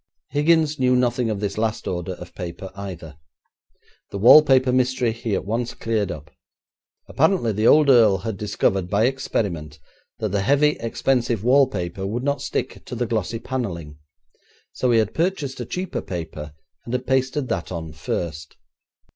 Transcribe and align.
Higgins 0.31 0.79
knew 0.79 0.95
nothing 0.95 1.29
of 1.29 1.39
this 1.39 1.59
last 1.59 1.87
order 1.87 2.13
of 2.13 2.33
paper 2.33 2.71
either. 2.73 3.19
The 4.09 4.17
wallpaper 4.17 4.71
mystery 4.71 5.11
he 5.11 5.35
at 5.35 5.45
once 5.45 5.75
cleared 5.75 6.09
up. 6.11 6.31
Apparently 7.07 7.51
the 7.51 7.67
old 7.67 7.87
earl 7.87 8.17
had 8.17 8.35
discovered 8.35 8.89
by 8.89 9.05
experiment 9.05 9.77
that 10.17 10.29
the 10.29 10.41
heavy, 10.41 10.69
expensive 10.79 11.43
wallpaper 11.43 12.07
would 12.07 12.23
not 12.23 12.41
stick 12.41 12.83
to 12.85 12.95
the 12.95 13.05
glossy 13.05 13.37
panelling, 13.37 13.99
so 14.73 14.89
he 14.89 14.97
had 14.97 15.13
purchased 15.13 15.59
a 15.59 15.67
cheaper 15.67 16.01
paper, 16.01 16.55
and 16.83 16.95
had 16.95 17.05
pasted 17.05 17.47
that 17.49 17.71
on 17.71 17.93
first. 17.93 18.57